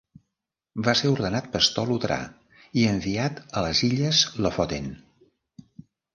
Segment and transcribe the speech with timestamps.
[0.85, 2.17] Va ser ordenat pastor luterà
[2.81, 4.91] i enviat a les illes Lofoten.